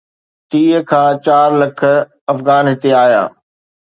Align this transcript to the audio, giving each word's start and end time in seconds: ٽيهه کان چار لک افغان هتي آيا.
ٽيهه 0.51 0.79
کان 0.91 1.11
چار 1.25 1.47
لک 1.61 1.79
افغان 2.33 2.63
هتي 2.71 2.89
آيا. 3.05 3.23